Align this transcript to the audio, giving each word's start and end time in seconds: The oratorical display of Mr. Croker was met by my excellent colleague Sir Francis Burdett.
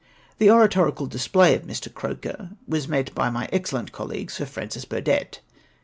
The 0.39 0.49
oratorical 0.49 1.05
display 1.05 1.53
of 1.55 1.61
Mr. 1.61 1.93
Croker 1.93 2.53
was 2.67 2.87
met 2.87 3.13
by 3.13 3.29
my 3.29 3.47
excellent 3.53 3.91
colleague 3.91 4.31
Sir 4.31 4.47
Francis 4.47 4.83
Burdett. 4.85 5.41